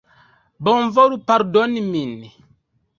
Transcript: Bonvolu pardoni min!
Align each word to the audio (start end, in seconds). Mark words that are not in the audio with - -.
Bonvolu 0.63 1.21
pardoni 1.27 1.81
min! 1.93 2.19